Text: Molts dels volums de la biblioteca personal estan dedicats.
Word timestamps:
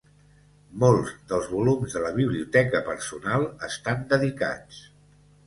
Molts 0.83 1.11
dels 1.31 1.49
volums 1.55 1.93
de 1.97 2.01
la 2.05 2.13
biblioteca 2.15 2.81
personal 2.89 3.47
estan 3.69 4.03
dedicats. 4.17 4.83